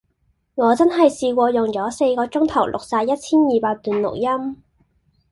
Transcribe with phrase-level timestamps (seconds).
[0.55, 4.57] 我真係試過用左四個鐘頭錄曬一千二百段錄音